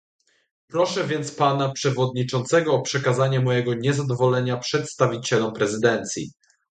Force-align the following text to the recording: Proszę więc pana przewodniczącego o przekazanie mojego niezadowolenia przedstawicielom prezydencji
Proszę 0.67 1.07
więc 1.07 1.35
pana 1.35 1.69
przewodniczącego 1.71 2.73
o 2.73 2.81
przekazanie 2.81 3.39
mojego 3.39 3.73
niezadowolenia 3.73 4.57
przedstawicielom 4.57 5.53
prezydencji 5.53 6.31